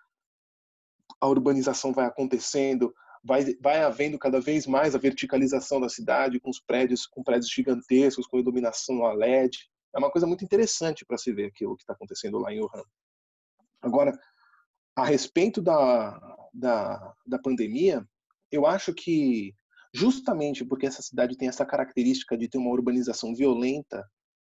[1.19, 6.49] a urbanização vai acontecendo, vai, vai havendo cada vez mais a verticalização da cidade, com
[6.49, 9.69] os prédios, com prédios gigantescos, com iluminação a LED.
[9.95, 12.84] É uma coisa muito interessante para se ver aquilo que está acontecendo lá em Wuhan.
[13.82, 14.17] Agora,
[14.95, 16.19] a respeito da,
[16.53, 18.05] da, da pandemia,
[18.51, 19.53] eu acho que
[19.93, 24.08] justamente porque essa cidade tem essa característica de ter uma urbanização violenta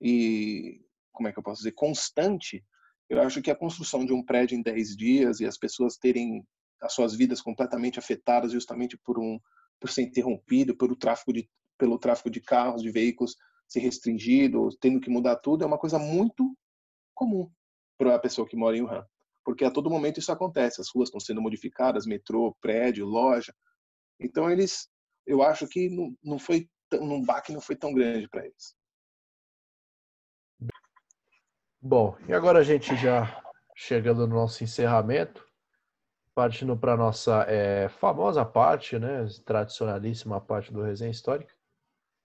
[0.02, 2.64] e, como é que eu posso dizer, constante,
[3.10, 6.46] eu acho que a construção de um prédio em 10 dias e as pessoas terem
[6.82, 9.40] as suas vidas completamente afetadas justamente por um
[9.80, 13.36] por ser interrompido pelo tráfego de pelo tráfego de carros, de veículos
[13.68, 16.58] ser restringido, tendo que mudar tudo, é uma coisa muito
[17.14, 17.50] comum
[17.98, 19.06] para a pessoa que mora em Wuhan,
[19.46, 23.54] porque a todo momento isso acontece, as ruas estão sendo modificadas, metrô, prédio, loja.
[24.20, 24.90] Então eles,
[25.26, 28.76] eu acho que não, não foi um baque não foi tão grande para eles.
[31.82, 33.42] Bom, e agora a gente já
[33.76, 35.48] chegando no nosso encerramento,
[36.40, 41.54] partindo para a nossa é, famosa parte, né, tradicionalíssima parte do Resenha Histórica,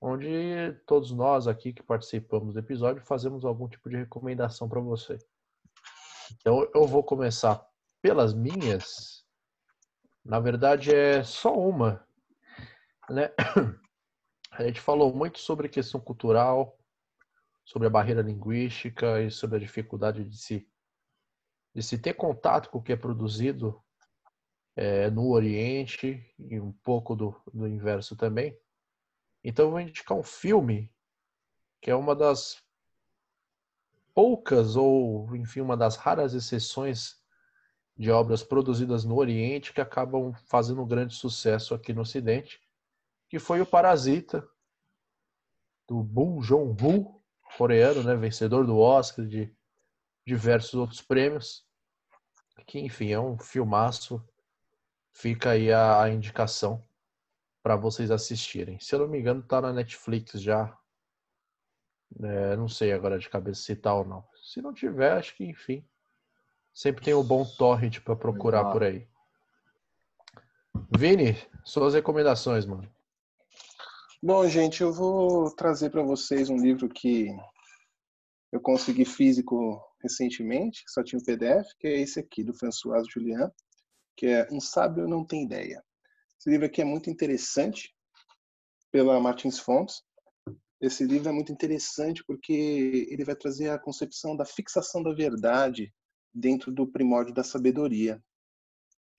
[0.01, 5.19] onde todos nós aqui que participamos do episódio fazemos algum tipo de recomendação para você.
[6.37, 7.61] Então eu vou começar
[8.01, 9.25] pelas minhas.
[10.25, 12.07] Na verdade é só uma,
[13.11, 13.33] né?
[14.53, 16.79] A gente falou muito sobre questão cultural,
[17.65, 20.69] sobre a barreira linguística e sobre a dificuldade de se
[21.75, 23.84] de se ter contato com o que é produzido
[24.77, 28.59] é, no Oriente e um pouco do, do inverso também.
[29.43, 30.91] Então eu vou indicar um filme
[31.81, 32.63] que é uma das
[34.15, 37.23] poucas ou enfim uma das raras exceções
[37.97, 42.61] de obras produzidas no Oriente que acabam fazendo um grande sucesso aqui no Ocidente,
[43.29, 44.47] que foi o Parasita
[45.87, 47.23] do Bong Joon-ho,
[47.57, 49.55] coreano, né, vencedor do Oscar de
[50.27, 51.65] diversos outros prêmios,
[52.67, 54.27] que enfim é um filmaço
[55.15, 56.85] Fica aí a, a indicação
[57.63, 58.79] para vocês assistirem.
[58.81, 60.77] Se eu não me engano, tá na Netflix já.
[62.21, 64.25] É, não sei agora de cabeça se tá ou não.
[64.43, 65.83] Se não tiver, acho que enfim.
[66.75, 69.09] Sempre tem o um bom torrent para procurar por aí.
[70.99, 72.93] Vini, suas recomendações, mano.
[74.21, 77.29] Bom, gente, eu vou trazer para vocês um livro que
[78.51, 83.51] eu consegui físico recentemente, só tinha o PDF, que é esse aqui, do François Julien,
[84.17, 85.83] que é Um Sábio Não Tem Ideia.
[86.39, 87.95] Esse livro aqui é muito interessante,
[88.95, 90.03] pela Martins Fontes.
[90.81, 95.93] Esse livro é muito interessante porque ele vai trazer a concepção da fixação da verdade
[96.33, 98.23] dentro do primórdio da sabedoria.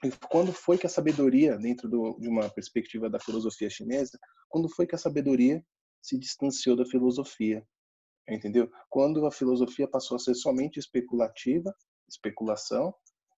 [0.03, 4.69] E quando foi que a sabedoria, dentro do, de uma perspectiva da filosofia chinesa, quando
[4.69, 5.61] foi que a sabedoria
[6.01, 7.65] se distanciou da filosofia?
[8.29, 8.71] Entendeu?
[8.89, 11.75] Quando a filosofia passou a ser somente especulativa,
[12.07, 12.93] especulação,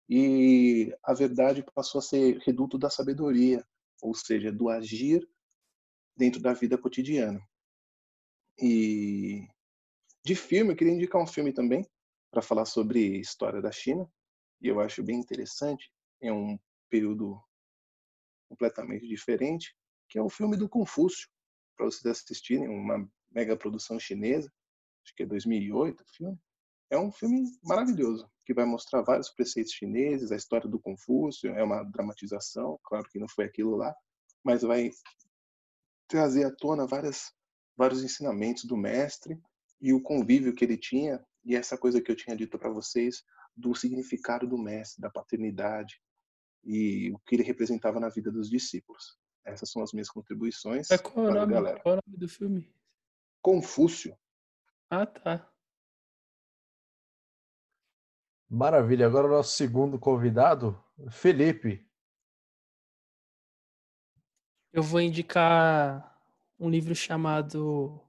[0.08, 3.66] e a verdade passou a ser reduto da sabedoria,
[4.02, 5.28] ou seja, do agir
[6.16, 7.42] dentro da vida cotidiana.
[8.60, 9.48] E
[10.24, 11.86] de filme, eu queria indicar um filme também
[12.32, 14.10] para falar sobre história da China,
[14.62, 15.92] e eu acho bem interessante.
[16.22, 16.58] É um
[16.90, 17.42] período
[18.50, 19.76] completamente diferente,
[20.10, 21.28] que é o filme do Confúcio,
[21.76, 24.52] para vocês assistirem, uma mega produção chinesa,
[25.04, 26.40] acho que é 2008 o filme.
[26.90, 31.64] É um filme maravilhoso, que vai mostrar vários preceitos chineses, a história do Confúcio, é
[31.64, 33.94] uma dramatização, claro que não foi aquilo lá,
[34.44, 34.92] mas vai
[36.08, 37.34] trazer à tona várias,
[37.76, 39.42] vários ensinamentos do mestre
[39.82, 43.24] e o convívio que ele tinha, e essa coisa que eu tinha dito para vocês,
[43.56, 46.00] do significado do mestre, da paternidade,
[46.64, 49.18] e o que ele representava na vida dos discípulos.
[49.44, 50.90] Essas são as minhas contribuições.
[50.90, 51.80] É qual, o nome, galera.
[51.80, 52.74] qual é o nome do filme?
[53.42, 54.18] Confúcio.
[54.90, 55.55] Ah, tá.
[58.56, 59.06] Maravilha.
[59.06, 61.86] Agora o nosso segundo convidado, Felipe.
[64.72, 66.18] Eu vou indicar
[66.58, 68.00] um livro chamado.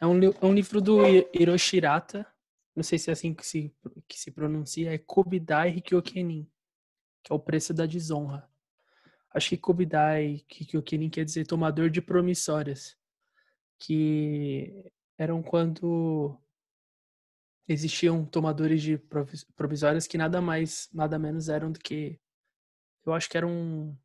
[0.00, 1.00] É um, é um livro do
[1.34, 2.24] Hiroshi Hirata.
[2.76, 3.74] Não sei se é assim que se,
[4.06, 4.94] que se pronuncia.
[4.94, 6.48] É Kobidai Rikyokenin,
[7.24, 8.48] que é o preço da desonra.
[9.34, 12.96] Acho que Kobidai Rikyokenin quer dizer tomador de promissórias.
[13.80, 16.38] Que eram quando
[17.68, 18.98] existiam tomadores de
[19.56, 22.18] provisórias que nada mais, nada menos eram do que.
[23.04, 23.96] Eu acho que eram.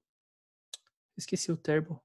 [1.17, 2.01] Esqueci o termo.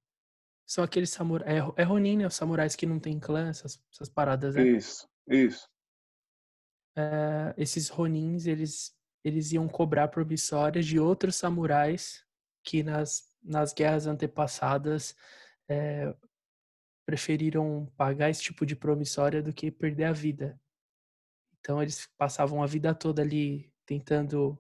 [0.67, 1.51] São aqueles samurais.
[1.77, 2.27] É, é Ronin, né?
[2.27, 4.63] Os samurais que não tem clã, essas, essas paradas, né?
[4.63, 5.69] Isso, isso.
[6.97, 12.25] É, esses Ronins, eles, eles iam cobrar promissórias de outros samurais
[12.63, 15.15] que nas, nas guerras antepassadas
[15.69, 16.15] é,
[17.05, 20.61] preferiram pagar esse tipo de promissória do que perder a vida.
[21.63, 24.59] Então eles passavam a vida toda ali tentando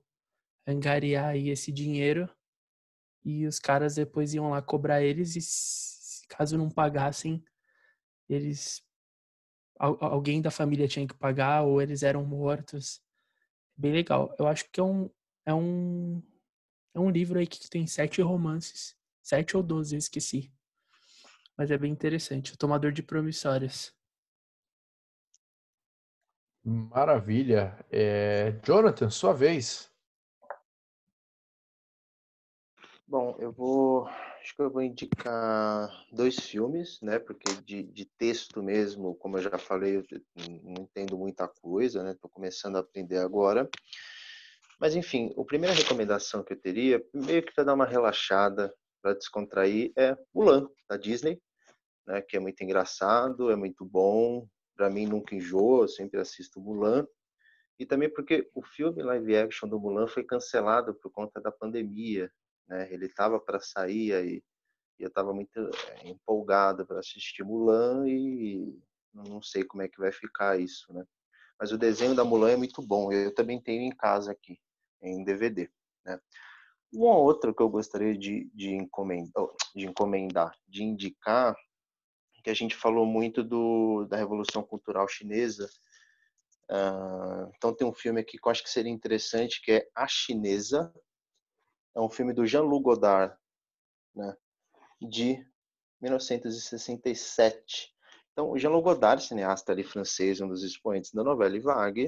[0.66, 2.30] angariar aí esse dinheiro
[3.24, 7.44] e os caras depois iam lá cobrar eles e caso não pagassem,
[8.28, 8.82] eles
[9.76, 13.02] alguém da família tinha que pagar ou eles eram mortos.
[13.76, 14.34] Bem legal.
[14.38, 15.10] Eu acho que é um
[15.44, 16.22] é um
[16.94, 20.52] é um livro aí que tem sete romances, sete ou doze, esqueci.
[21.56, 22.54] Mas é bem interessante.
[22.54, 23.92] O Tomador de Promissórias.
[26.64, 27.76] Maravilha.
[27.90, 29.90] É, Jonathan, sua vez.
[33.06, 34.06] Bom, eu vou.
[34.06, 37.18] Acho que eu vou indicar dois filmes, né?
[37.18, 40.04] Porque de, de texto mesmo, como eu já falei, eu
[40.62, 42.12] não entendo muita coisa, né?
[42.12, 43.68] Estou começando a aprender agora.
[44.80, 49.14] Mas, enfim, a primeira recomendação que eu teria, meio que para dar uma relaxada, para
[49.14, 51.40] descontrair, é Mulan, da Disney,
[52.06, 52.22] né?
[52.22, 57.06] Que é muito engraçado, é muito bom, para mim nunca enjoa, eu sempre assisto Mulan.
[57.78, 62.30] E também porque o filme live action do Mulan foi cancelado por conta da pandemia,
[62.68, 62.92] né?
[62.92, 64.42] Ele estava para sair aí
[64.98, 68.78] e eu estava muito eh, empolgado para assistir Mulan e
[69.12, 71.04] não sei como é que vai ficar isso, né?
[71.58, 73.12] Mas o desenho da Mulan é muito bom.
[73.12, 74.58] Eu também tenho em casa aqui,
[75.00, 75.70] em DVD,
[76.04, 76.20] né?
[76.94, 81.56] Um outro que eu gostaria de, de, encomendar, de encomendar, de indicar,
[82.42, 85.68] que a gente falou muito do, da Revolução Cultural Chinesa.
[86.70, 90.06] Uh, então tem um filme aqui que eu acho que seria interessante, que é A
[90.08, 90.92] Chinesa.
[91.94, 93.36] É um filme do Jean-Luc Godard,
[94.14, 94.34] né,
[95.00, 95.46] de
[96.00, 97.94] 1967.
[98.32, 102.06] Então, o Jean-Luc Godard, cineasta ali francês, um dos expoentes da novela Vague.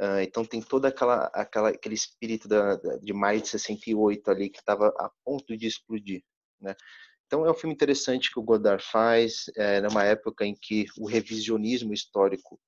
[0.00, 4.48] Uh, então tem toda aquela, aquela aquele espírito da, da, de maio de 68 ali
[4.48, 6.24] que estava a ponto de explodir,
[6.60, 6.74] né?
[7.32, 11.06] Então é um filme interessante que o Godard faz, é, numa época em que o
[11.06, 12.60] revisionismo histórico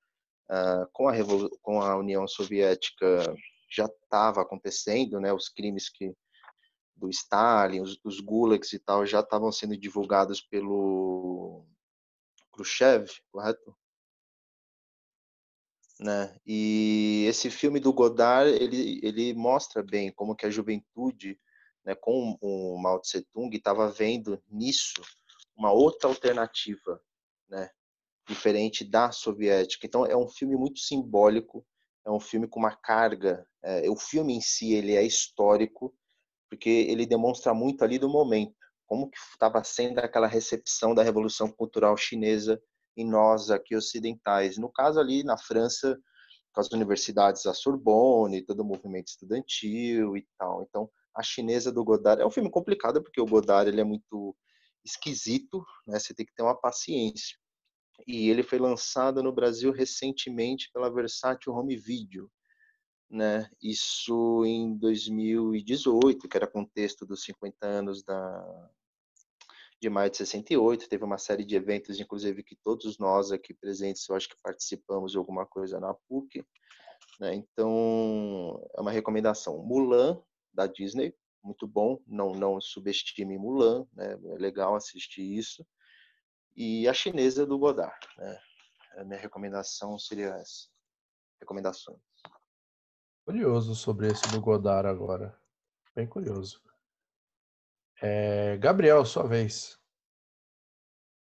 [0.51, 1.15] uh, com, a
[1.61, 3.37] com a União Soviética
[3.71, 5.35] já estava acontecendo, né?
[5.35, 6.17] Os crimes que
[6.97, 11.67] do Stalin, os, os gulags e tal já estavam sendo divulgados pelo
[12.51, 13.77] Khrushchev, correto?
[16.01, 16.35] Né?
[16.47, 21.39] E esse filme do Godard ele ele mostra bem como que a juventude
[21.85, 25.03] né, com o Mao Tse Tung, estava vendo nisso
[25.57, 27.01] uma outra alternativa,
[27.49, 27.71] né,
[28.29, 29.87] diferente da soviética.
[29.87, 31.65] Então é um filme muito simbólico,
[32.05, 33.47] é um filme com uma carga.
[33.63, 35.95] É, o filme em si ele é histórico
[36.49, 38.55] porque ele demonstra muito ali do momento,
[38.87, 42.63] como que estava sendo aquela recepção da revolução cultural chinesa
[42.97, 44.57] em nós aqui ocidentais.
[44.57, 45.99] No caso ali na França,
[46.53, 50.63] com as universidades, a Sorbonne, todo o movimento estudantil e tal.
[50.63, 52.23] Então a Chinesa do Godard.
[52.23, 54.37] É um filme complicado porque o Godard ele é muito
[54.85, 55.99] esquisito, né?
[55.99, 57.37] Você tem que ter uma paciência.
[58.07, 62.31] E ele foi lançado no Brasil recentemente pela Versátil Home Video,
[63.09, 63.49] né?
[63.63, 68.71] Isso em 2018, que era contexto dos 50 anos da
[69.81, 74.09] de maio de 68, teve uma série de eventos, inclusive que todos nós aqui presentes,
[74.09, 76.43] eu acho que participamos de alguma coisa na PUC,
[77.21, 77.35] né?
[77.35, 79.59] Então, é uma recomendação.
[79.63, 80.19] Mulan,
[80.55, 84.13] da Disney, muito bom, não, não subestime Mulan, né?
[84.13, 85.67] é legal assistir isso.
[86.57, 88.41] E a chinesa do Godard, né?
[88.97, 90.69] A minha recomendação seria essa.
[91.41, 91.99] Recomendações.
[93.27, 95.37] Curioso sobre esse do Godard agora.
[95.95, 96.63] Bem curioso.
[98.01, 99.79] É, Gabriel, sua vez.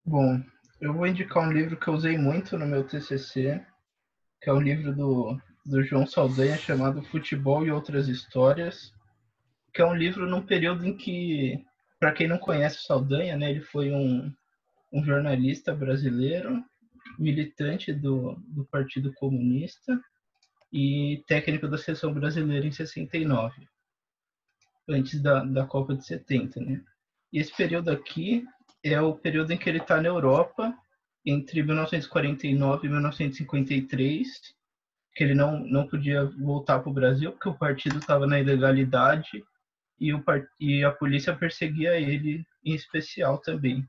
[0.03, 0.41] Bom,
[0.81, 3.65] eu vou indicar um livro que eu usei muito no meu TCC,
[4.41, 8.94] que é o um livro do, do João Saldanha chamado Futebol e Outras Histórias,
[9.75, 11.61] que é um livro num período em que,
[11.99, 14.33] para quem não conhece o Saldanha, né, ele foi um,
[14.91, 16.63] um jornalista brasileiro,
[17.19, 19.99] militante do, do Partido Comunista
[20.71, 23.67] e técnico da seleção brasileira em 69,
[24.87, 26.81] antes da, da Copa de 70, né?
[27.33, 28.45] E esse período aqui
[28.81, 30.73] é o período em que ele está na Europa,
[31.25, 34.27] entre 1949 e 1953,
[35.13, 39.43] que ele não, não podia voltar para o Brasil, porque o partido estava na ilegalidade
[39.99, 40.23] e, o,
[40.59, 43.87] e a polícia perseguia ele em especial também.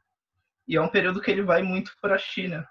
[0.69, 2.67] E é um período que ele vai muito para a China,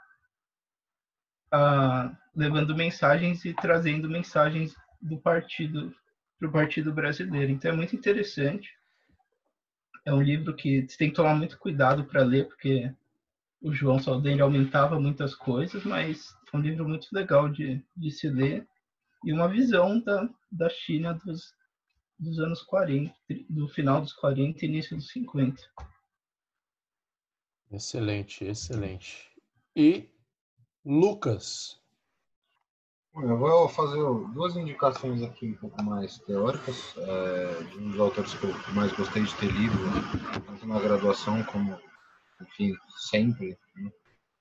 [1.51, 5.93] ah, levando mensagens e trazendo mensagens do partido
[6.37, 7.51] para o partido brasileiro.
[7.51, 8.69] Então é muito interessante
[10.05, 12.93] é um livro que você tem que tomar muito cuidado para ler, porque
[13.59, 18.29] o João Saldanha aumentava muitas coisas, mas é um livro muito legal de, de se
[18.29, 18.67] ler
[19.23, 21.51] e uma visão da, da China dos,
[22.17, 23.13] dos anos 40,
[23.49, 25.61] do final dos 40 e início dos 50.
[27.71, 29.31] Excelente, excelente.
[29.75, 30.09] E
[30.85, 31.81] Lucas,
[33.15, 34.01] eu vou fazer
[34.33, 38.91] duas indicações aqui um pouco mais teóricas, é, de um dos autores que eu mais
[38.93, 41.77] gostei de ter lido, né, tanto na graduação como,
[42.41, 42.73] enfim,
[43.09, 43.91] sempre, né,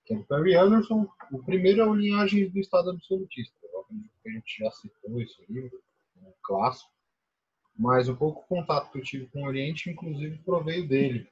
[0.05, 1.09] que é do Perry Anderson.
[1.33, 3.55] O primeiro é o Linhagens do Estado Absolutista,
[4.27, 5.83] a gente já citou esse livro,
[6.17, 6.91] um clássico,
[7.77, 11.29] mas o pouco contato que eu tive com o Oriente, inclusive, proveio dele.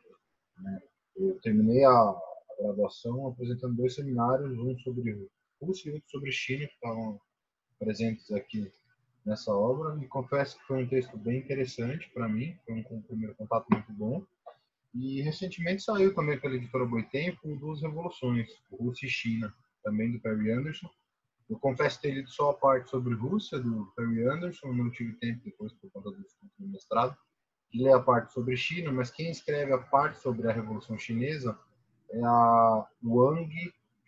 [0.58, 0.82] Né.
[1.16, 2.14] Eu terminei a,
[2.62, 5.28] graduação apresentando dois seminários, um sobre
[5.60, 7.20] Rússia e outro sobre China, que estavam
[7.78, 8.70] presentes aqui
[9.24, 10.02] nessa obra.
[10.02, 13.66] E confesso que foi um texto bem interessante para mim, foi um, um, primeiro contato
[13.70, 14.24] muito bom.
[14.94, 20.52] E recentemente saiu também pela editora Boitempo Duas Revoluções, Rússia e China, também do Perry
[20.52, 20.88] Anderson.
[21.52, 25.42] Eu confesso ter lido só a parte sobre Rússia, do Perry Anderson, não tive tempo
[25.44, 26.24] depois por conta do
[26.60, 27.14] mestrado,
[27.70, 31.58] de ler a parte sobre China, mas quem escreve a parte sobre a Revolução Chinesa
[32.10, 33.52] é a Wang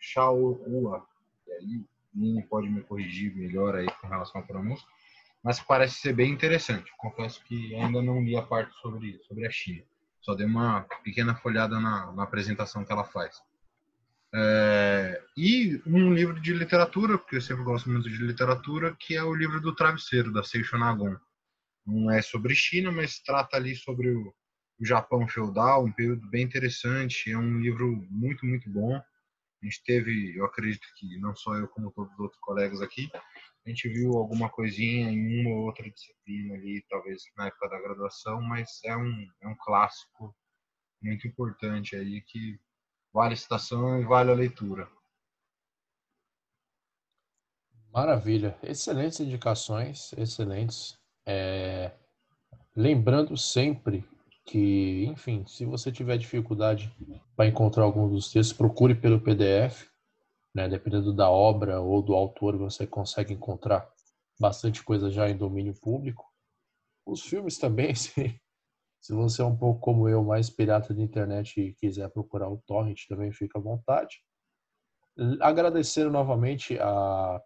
[0.01, 1.07] Xiaohua.
[1.47, 1.85] E aí,
[2.15, 4.89] Nini pode me corrigir melhor aí com relação à pronúncia,
[5.43, 6.91] mas parece ser bem interessante.
[6.97, 9.85] Confesso que ainda não li a parte sobre, sobre a China.
[10.23, 13.43] Só dei uma pequena folhada na, na apresentação que ela faz.
[14.37, 19.23] É, e um livro de literatura, porque eu sempre gosto muito de literatura, que é
[19.23, 21.17] o livro do Travesseiro, da Seisho Nagon.
[21.87, 24.35] Não é sobre China, mas trata ali sobre o,
[24.81, 27.31] o Japão feudal, um período bem interessante.
[27.31, 28.97] É um livro muito, muito bom.
[28.97, 33.09] A gente teve, eu acredito que não só eu, como todos os outros colegas aqui,
[33.65, 37.81] a gente viu alguma coisinha em uma ou outra disciplina ali, talvez na época da
[37.81, 40.35] graduação, mas é um, é um clássico
[41.01, 42.59] muito importante aí que
[43.15, 44.89] vale citação e vale a leitura.
[47.93, 50.99] Maravilha, excelentes indicações, excelentes.
[51.25, 51.93] É...
[52.75, 54.05] Lembrando sempre
[54.45, 56.93] que, enfim, se você tiver dificuldade
[57.37, 59.89] para encontrar algum dos textos, procure pelo PDF,
[60.53, 60.69] né?
[60.69, 63.89] Dependendo da obra ou do autor, você consegue encontrar
[64.41, 66.29] bastante coisa já em domínio público.
[67.07, 68.41] Os filmes também, se,
[69.05, 72.57] se você é um pouco como eu, mais pirata de internet e quiser procurar o
[72.67, 74.25] torrent, também fica à vontade.
[75.43, 77.39] Agradecendo novamente a,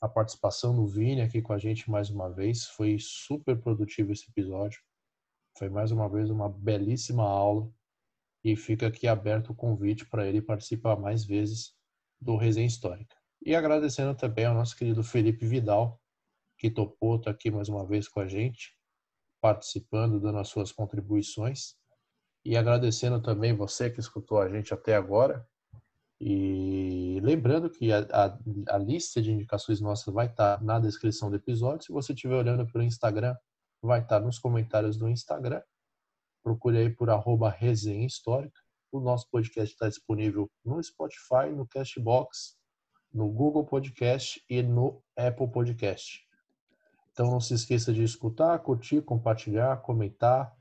[0.00, 2.64] a participação do Vini aqui com a gente mais uma vez.
[2.64, 4.80] Foi super produtivo esse episódio.
[5.56, 7.70] Foi mais uma vez uma belíssima aula
[8.42, 11.76] e fica aqui aberto o convite para ele participar mais vezes
[12.20, 13.14] do Resenha Histórica.
[13.46, 16.02] E agradecendo também ao nosso querido Felipe Vidal,
[16.58, 18.76] que topou aqui mais uma vez com a gente,
[19.40, 21.74] participando, dando as suas contribuições.
[22.44, 25.46] E agradecendo também você que escutou a gente até agora.
[26.20, 28.38] E lembrando que a, a,
[28.74, 31.86] a lista de indicações nossas vai estar tá na descrição do episódio.
[31.86, 33.36] Se você estiver olhando pelo Instagram,
[33.82, 35.62] vai estar nos comentários do Instagram.
[36.42, 38.60] Procure aí por arroba resenha histórica.
[38.90, 42.56] O nosso podcast está disponível no Spotify, no Castbox,
[43.12, 46.27] no Google Podcast e no Apple Podcast.
[47.18, 50.56] Então não se esqueça de escutar, curtir, compartilhar, comentar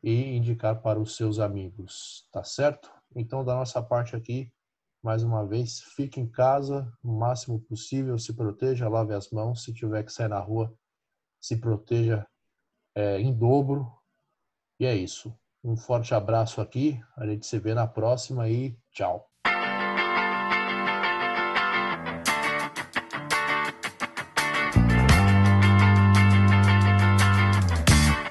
[0.00, 2.88] e indicar para os seus amigos, tá certo?
[3.12, 4.48] Então, da nossa parte aqui,
[5.02, 9.74] mais uma vez, fique em casa o máximo possível, se proteja, lave as mãos, se
[9.74, 10.72] tiver que sair na rua,
[11.40, 12.24] se proteja
[12.94, 13.92] é, em dobro.
[14.78, 15.36] E é isso.
[15.64, 19.28] Um forte abraço aqui, a gente se vê na próxima e tchau.